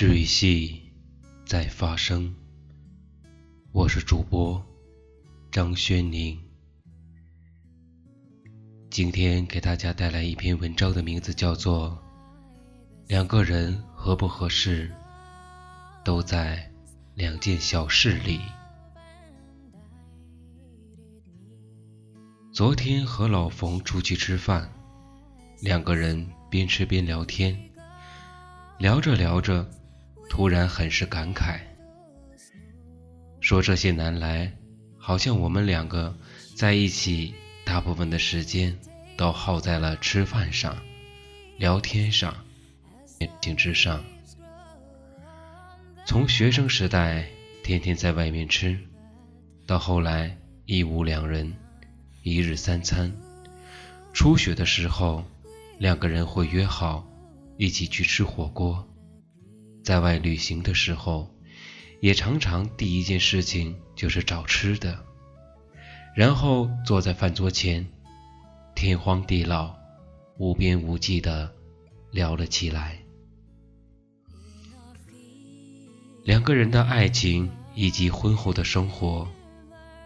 [0.00, 0.80] 治愈系
[1.44, 2.34] 在发生，
[3.70, 4.64] 我是主播
[5.52, 6.40] 张轩宁。
[8.88, 12.02] 今天给大家带来一篇文章的名字叫做
[13.08, 14.90] 《两个人合不合适，
[16.02, 16.72] 都在
[17.14, 18.38] 两件小事里》。
[22.54, 24.72] 昨天和老冯出去吃饭，
[25.60, 27.54] 两个人边吃边聊天，
[28.78, 29.70] 聊着聊着，
[30.30, 31.58] 突然很是感慨，
[33.40, 34.50] 说这些年来，
[34.96, 36.16] 好像我们两个
[36.54, 37.34] 在一起，
[37.64, 38.78] 大部分的时间
[39.16, 40.80] 都耗在了吃饭上、
[41.58, 42.34] 聊天上、
[43.42, 44.02] 情之上。
[46.06, 47.28] 从学生时代
[47.64, 48.78] 天天在外面吃，
[49.66, 51.52] 到后来一屋两人。
[52.22, 53.10] 一日三餐，
[54.12, 55.24] 初雪的时候，
[55.78, 57.04] 两个人会约好
[57.56, 58.76] 一起去吃火锅；
[59.82, 61.34] 在外旅行的时候，
[62.00, 65.04] 也常常第一件事情就是找吃的，
[66.14, 67.86] 然后坐在饭桌前，
[68.74, 69.74] 天荒地老、
[70.38, 71.52] 无边无际的
[72.10, 72.98] 聊了起来。
[76.24, 79.28] 两个人的爱情以及婚后的生活。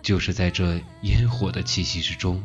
[0.03, 2.45] 就是在这烟火的气息之中，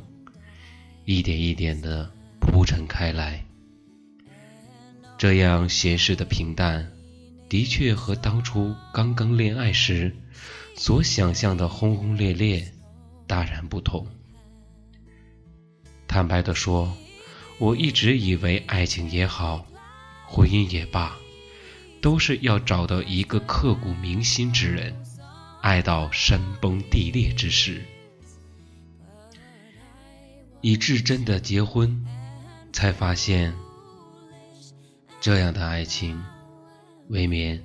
[1.04, 3.44] 一点一点的铺陈开来。
[5.18, 6.90] 这样闲适的平淡，
[7.50, 10.16] 的确和当初刚刚恋爱时
[10.76, 12.72] 所想象的轰轰烈烈
[13.26, 14.08] 大然不同。
[16.08, 16.96] 坦白的说，
[17.58, 19.66] 我一直以为爱情也好，
[20.28, 21.18] 婚姻也罢，
[22.00, 24.96] 都是要找到一个刻骨铭心之人。
[25.62, 27.84] 爱到山崩地裂之时，
[30.62, 32.06] 以至真的结婚，
[32.72, 33.54] 才发现
[35.20, 36.24] 这样的爱情
[37.10, 37.64] 未免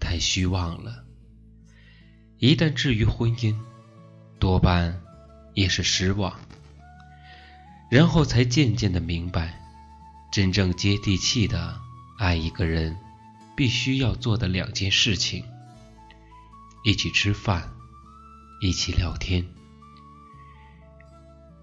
[0.00, 1.04] 太虚妄了。
[2.38, 3.54] 一旦至于婚姻，
[4.38, 5.00] 多半
[5.54, 6.34] 也是失望。
[7.90, 9.60] 然后才渐渐的明白，
[10.32, 11.78] 真正接地气的
[12.18, 12.96] 爱一个人，
[13.54, 15.44] 必须要做的两件事情。
[16.82, 17.70] 一起吃饭，
[18.62, 19.46] 一起聊天。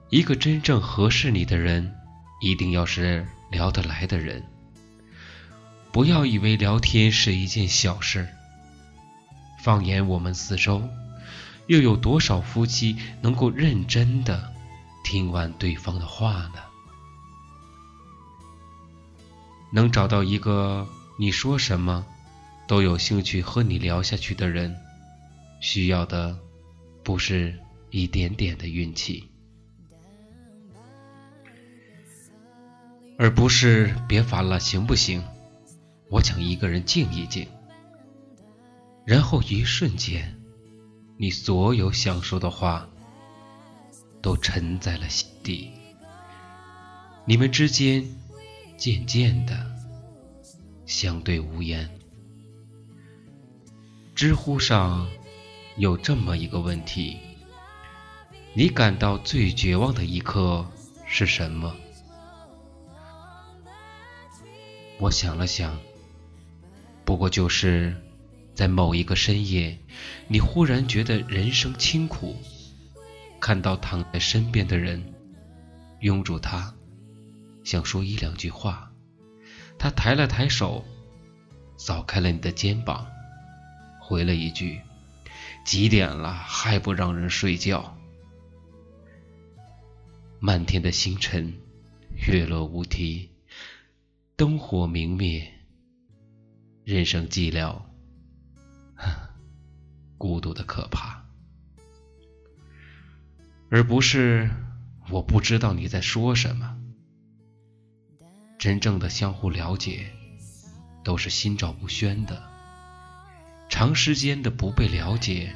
[0.10, 1.96] 一个真正合适你的人，
[2.40, 4.46] 一定要是聊得来的人。
[5.94, 8.28] 不要以为聊天是一件小事。
[9.60, 10.90] 放眼我们四周，
[11.68, 14.52] 又有多少夫妻能够认真的
[15.04, 16.60] 听完对方的话呢？
[19.72, 20.88] 能找到一个
[21.20, 22.04] 你说什么
[22.68, 24.76] 都有兴趣和你聊下去的人。
[25.62, 26.38] 需要的
[27.04, 27.58] 不是
[27.92, 29.30] 一点点的运气，
[33.18, 35.24] 而不是别烦了，行不行？
[36.14, 37.48] 我想一个人静一静。
[39.04, 40.40] 然后一瞬间，
[41.18, 42.88] 你所有想说的话
[44.22, 45.72] 都沉在了心底。
[47.26, 48.06] 你们之间
[48.78, 49.66] 渐渐的
[50.86, 51.90] 相对无言。
[54.14, 55.10] 知乎上。
[55.76, 57.18] 有这么一个问题：
[58.54, 60.64] 你感到最绝望的一刻
[61.08, 61.76] 是什么？
[65.00, 65.76] 我想了想，
[67.06, 67.96] 不过就是
[68.54, 69.78] 在某一个深夜，
[70.28, 72.38] 你忽然觉得人生清苦，
[73.40, 75.14] 看到躺在身边的人，
[76.00, 76.74] 拥住他，
[77.64, 78.92] 想说一两句话，
[79.78, 80.86] 他抬了抬手，
[81.78, 83.08] 扫开了你的肩膀，
[84.00, 84.80] 回了一句。
[85.66, 87.98] 几点了还不让人睡觉？
[90.40, 91.54] 漫天的星辰，
[92.28, 93.30] 月落乌啼，
[94.36, 95.54] 灯火明灭，
[96.86, 97.82] 人生寂寥，
[100.18, 101.24] 孤独的可怕，
[103.72, 104.50] 而不是
[105.10, 106.78] 我不知道你在说什么。
[108.60, 110.12] 真正的相互了解，
[111.06, 112.44] 都是心照不宣的。
[113.70, 115.56] 长时间的不被了解，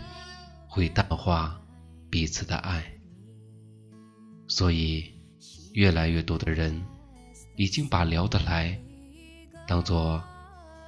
[0.70, 1.62] 会淡化
[2.10, 3.00] 彼此的爱，
[4.48, 5.14] 所以
[5.74, 6.82] 越来越多的人
[7.58, 8.80] 已经把聊得来
[9.68, 10.24] 当做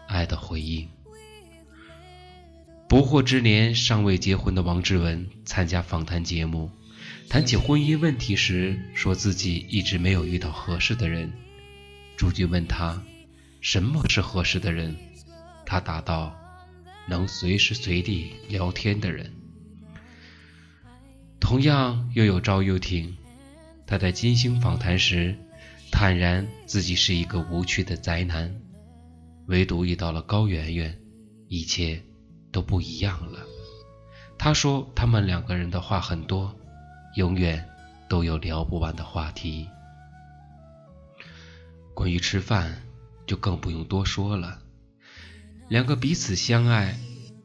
[0.09, 0.89] 爱的回应。
[2.89, 6.71] 不惑之年尚未结婚的王志文参加访谈节目，
[7.29, 11.31] 谈起婚姻问题时，说自己一直没有遇到合适的人。
[12.17, 13.01] 朱军问他
[13.61, 14.97] 什么是合适的人，
[15.65, 16.35] 他答道。
[17.07, 19.33] 能随时随地聊天的人，
[21.39, 23.17] 同样又有赵又廷。
[23.87, 25.35] 他在金星访谈时
[25.91, 28.61] 坦然自己是一个无趣的宅男，
[29.49, 30.97] 唯独遇到了高圆圆，
[31.47, 32.01] 一切
[32.51, 33.39] 都不一样了。
[34.37, 36.55] 他说他们两个人的话很多，
[37.15, 37.67] 永远
[38.07, 39.67] 都有聊不完的话题。
[41.95, 42.83] 关于吃饭，
[43.25, 44.59] 就更不用多说了。
[45.67, 46.97] 两个彼此相爱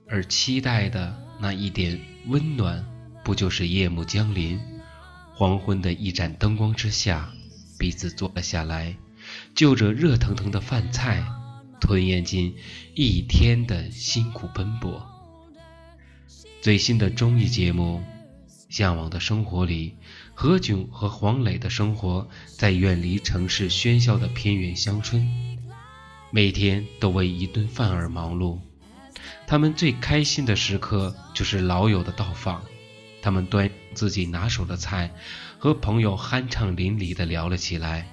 [0.07, 2.85] 而期待的那一点温暖，
[3.25, 4.61] 不就是夜幕降临，
[5.35, 7.33] 黄昏的一盏灯光之下，
[7.79, 8.95] 彼此坐了下来，
[9.55, 11.27] 就着热腾腾的饭菜，
[11.85, 12.57] 吞咽进
[12.95, 15.07] 一天的辛苦奔波。
[16.63, 18.03] 最新的综艺节目
[18.71, 19.95] 《向往的生活》里，
[20.33, 22.27] 何炅和黄磊的生活
[22.57, 25.29] 在远离城市喧嚣的偏远乡村，
[26.31, 28.59] 每天都为一顿饭而忙碌。
[29.47, 32.65] 他们最开心的时刻就是老友的到访，
[33.21, 35.13] 他们端自己拿手的菜，
[35.59, 38.09] 和朋友酣畅淋漓地聊了起来。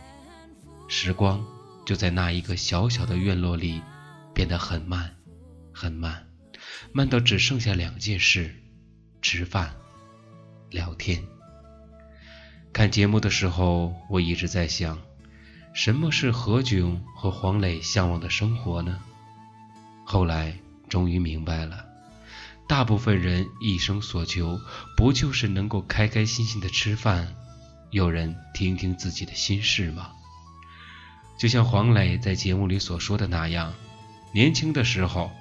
[0.90, 1.42] 时光
[1.86, 3.82] 就在那一个小小的院落里
[4.34, 5.16] 变得很慢，
[5.74, 6.28] 很慢。
[6.94, 8.56] 慢到只剩下两件事：
[9.22, 9.74] 吃饭、
[10.70, 11.24] 聊天。
[12.74, 15.00] 看节目的时候，我一直在想，
[15.74, 19.00] 什么是何炅和黄磊向往的生活呢？
[20.06, 20.58] 后来
[20.88, 21.86] 终于明白了，
[22.68, 24.60] 大部分人一生所求，
[24.96, 27.36] 不就是能够开开心心的吃饭，
[27.90, 30.12] 有人听听自己的心事吗？
[31.42, 33.74] 就像黄磊在节目里所说的那样，
[34.32, 35.32] 年轻的时候。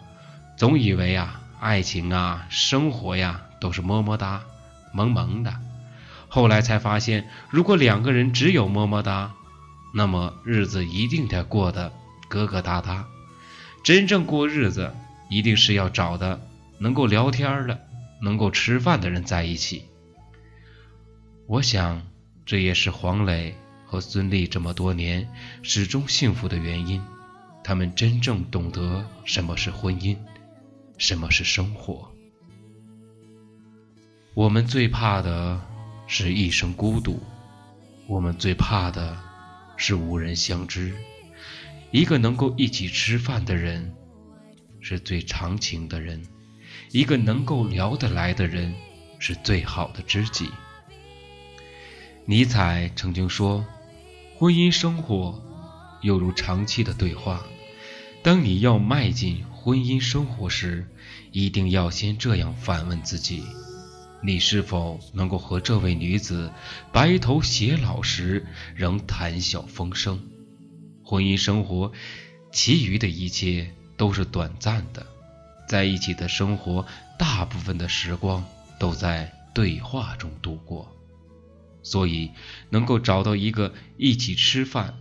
[0.56, 4.42] 总以为啊，爱情啊，生活呀，都是么么哒，
[4.94, 5.54] 萌萌的。
[6.28, 9.34] 后来才发现，如果两个人只有么么哒，
[9.92, 11.92] 那么日子一定得过得
[12.30, 13.04] 疙疙瘩瘩。
[13.84, 14.94] 真正过日子，
[15.28, 16.40] 一定是要找的
[16.78, 17.78] 能够聊天的、
[18.22, 19.84] 能够吃饭的人在一起。
[21.46, 22.00] 我想，
[22.46, 23.54] 这也是黄磊
[23.90, 25.28] 和孙俪这么多年
[25.64, 27.02] 始终幸福的原因。
[27.64, 30.16] 他们真正懂得什么是婚姻。
[30.96, 32.08] 什么是生活？
[34.34, 35.60] 我们最怕的
[36.06, 37.20] 是一生孤独，
[38.06, 39.18] 我们最怕的
[39.76, 40.94] 是无人相知。
[41.90, 43.92] 一个能够一起吃饭的人，
[44.80, 46.20] 是最长情的人；
[46.92, 48.72] 一个能够聊得来的人，
[49.18, 50.48] 是最好的知己。
[52.26, 53.64] 尼采曾经说
[54.40, 55.38] ：“婚姻生活
[56.00, 57.44] 犹如长期的对话。”
[58.24, 60.88] 当你要迈进婚姻生活时，
[61.30, 63.44] 一定要先这样反问自己：
[64.22, 66.50] 你是否能够和这位女子
[66.90, 70.18] 白头偕老时仍谈笑风生？
[71.04, 71.92] 婚姻生活，
[72.50, 75.06] 其余的一切都是短暂的，
[75.68, 76.86] 在一起的生活，
[77.18, 78.42] 大部分的时光
[78.78, 80.90] 都在对话中度过。
[81.82, 82.30] 所以，
[82.70, 84.98] 能够找到一个一起吃饭、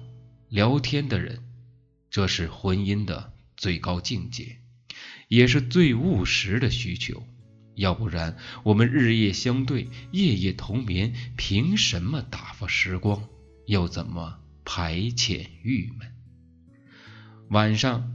[0.50, 1.44] 聊天的人。
[2.10, 4.58] 这是婚姻的最高境界，
[5.28, 7.24] 也是最务实的需求。
[7.76, 13.24] 要不然，我们日夜相对，夜夜同眠，凭什么打发时光？
[13.68, 16.12] 又怎么排遣郁闷？
[17.50, 18.12] 晚上，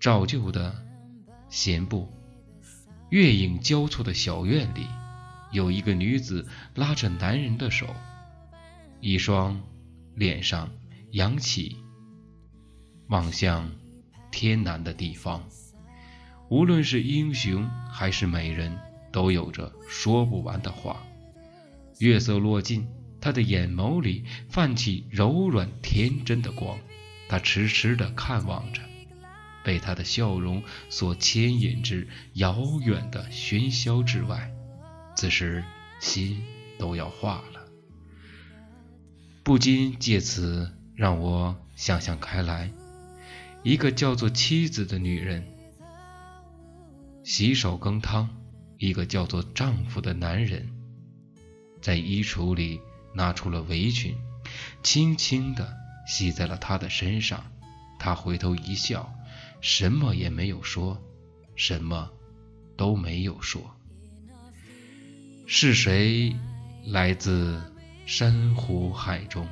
[0.00, 0.84] 照旧的
[1.50, 2.10] 闲步，
[3.10, 4.86] 月影交错的小院里，
[5.54, 7.86] 有一个女子拉着男人的手，
[9.00, 9.62] 一双
[10.16, 10.68] 脸上
[11.12, 11.76] 扬起。
[13.06, 13.70] 望向
[14.32, 15.48] 天南的地方，
[16.48, 18.76] 无论是英雄还是美人，
[19.12, 21.00] 都有着说不完的话。
[22.00, 22.88] 月色落尽，
[23.20, 26.76] 他的眼眸里泛起柔软天真的光，
[27.28, 28.82] 他痴痴地看望着，
[29.62, 34.50] 被他的笑容所牵引至遥远的喧嚣之外。
[35.14, 35.64] 此时
[36.00, 36.42] 心
[36.78, 37.66] 都要化了，
[39.42, 42.70] 不禁借此让我想象开来。
[43.62, 45.42] 一个叫做妻子的女人
[47.22, 48.28] 洗手羹汤，
[48.78, 50.68] 一个叫做丈夫的男人
[51.80, 52.80] 在衣橱里
[53.14, 54.14] 拿出了围裙，
[54.82, 55.74] 轻轻地
[56.06, 57.44] 系在了她的身上。
[57.98, 59.14] 他回头一笑，
[59.62, 61.00] 什么也没有说，
[61.56, 62.10] 什么
[62.76, 63.74] 都没有说。
[65.46, 66.34] 是谁
[66.84, 67.62] 来自
[68.06, 69.46] 珊瑚海中，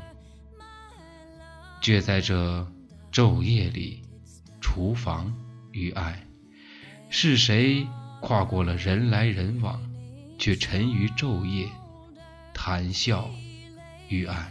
[1.80, 2.66] 却在这？
[3.12, 4.02] 昼夜里，
[4.58, 5.36] 厨房
[5.70, 6.26] 与爱，
[7.10, 7.86] 是谁
[8.22, 9.78] 跨过了人来人往，
[10.38, 11.68] 却沉于昼夜
[12.54, 13.30] 谈笑
[14.08, 14.50] 与爱？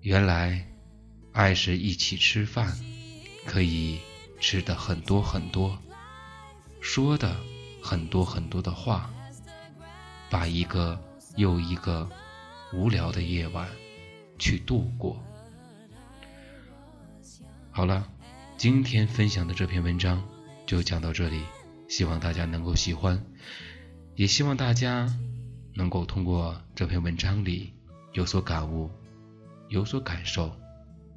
[0.00, 0.66] 原来，
[1.32, 2.74] 爱是一起吃饭，
[3.44, 4.00] 可以
[4.40, 5.78] 吃的很多很多，
[6.80, 7.36] 说的
[7.82, 9.12] 很多很多的话，
[10.32, 10.98] 把一个
[11.36, 12.08] 又一个
[12.72, 13.68] 无聊的夜晚
[14.38, 15.22] 去度过。
[17.70, 18.08] 好了，
[18.56, 20.26] 今天分享的这篇文章
[20.64, 21.42] 就讲到这里，
[21.86, 23.22] 希望大家能够喜欢，
[24.14, 25.14] 也希望大家
[25.74, 27.70] 能够通过这篇文章里
[28.14, 28.90] 有所感悟，
[29.68, 30.50] 有所感受，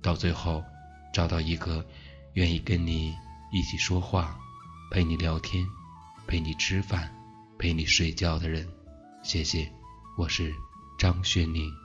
[0.02, 0.62] 到最后
[1.14, 1.86] 找到一个
[2.34, 3.16] 愿意跟你
[3.54, 4.38] 一起说话、
[4.92, 5.66] 陪你聊天、
[6.28, 7.10] 陪你吃饭、
[7.58, 8.75] 陪你睡觉的人。
[9.26, 9.68] 谢谢，
[10.16, 10.54] 我是
[11.00, 11.85] 张轩宁。